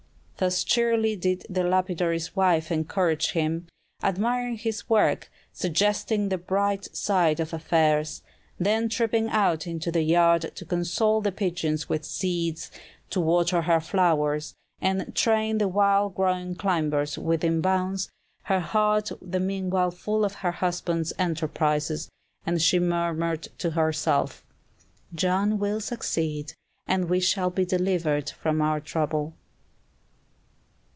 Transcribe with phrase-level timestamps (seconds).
[0.37, 3.67] Thus cheerily did the lapidary's wife encourage him,
[4.01, 8.23] admiring his work, suggesting the bright side of affairs,
[8.57, 12.71] then tripping out into the yard to console the pigeons with seeds,
[13.11, 18.09] to water her flowers, and train the wild growing climbers within bounds,
[18.45, 22.09] her heart the meanwhile full of her husband's enterprise;
[22.47, 24.43] and she murmured to herself,
[25.13, 26.53] "John will succeed,
[26.87, 29.35] and we shall be delivered from our trouble."